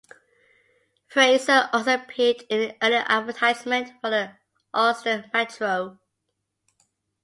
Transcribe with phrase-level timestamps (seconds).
[1.09, 4.35] Fraser also appeared in an early advertisement for the
[4.73, 5.99] Austin Metro.